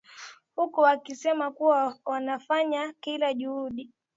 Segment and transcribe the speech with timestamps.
[0.55, 3.91] huku wakisema kuwa wanafanya kila juhudi